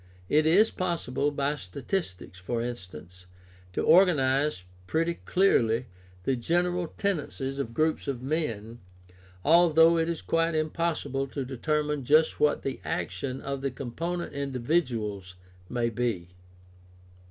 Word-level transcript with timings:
It 0.29 0.47
is 0.47 0.71
possible, 0.71 1.29
by 1.29 1.57
statistics, 1.57 2.39
for 2.39 2.63
instance, 2.63 3.27
to 3.73 3.83
organize 3.83 4.63
pretty 4.87 5.19
clearly 5.25 5.85
the 6.23 6.35
general 6.35 6.87
tendencies 6.97 7.59
of 7.59 7.75
groups 7.75 8.07
of 8.07 8.19
men, 8.23 8.79
although 9.45 9.99
it 9.99 10.09
is 10.09 10.23
quite 10.23 10.55
impossible 10.55 11.27
to 11.27 11.45
determine 11.45 12.03
just 12.03 12.39
what 12.39 12.63
the 12.63 12.79
action 12.83 13.41
of 13.41 13.61
the 13.61 13.69
com 13.69 13.91
ponent 13.91 14.33
individuals 14.33 15.35
may 15.69 15.89
be. 15.91 16.29